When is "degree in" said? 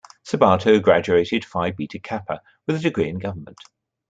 2.79-3.19